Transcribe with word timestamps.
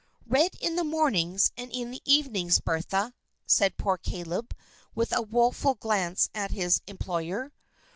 "Red 0.25 0.55
in 0.59 0.77
the 0.77 0.83
mornings 0.83 1.51
and 1.55 1.71
in 1.71 1.91
the 1.91 2.01
evenings, 2.05 2.59
Bertha," 2.59 3.13
said 3.45 3.77
poor 3.77 3.99
Caleb, 3.99 4.55
with 4.95 5.15
a 5.15 5.21
woeful 5.21 5.75
glance 5.75 6.27
at 6.33 6.49
his 6.49 6.81
employer. 6.87 7.53